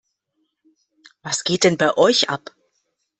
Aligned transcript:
Was 1.21 1.43
geht 1.43 1.63
denn 1.63 1.77
bei 1.77 1.95
euch 1.95 2.27
ab? 2.27 2.55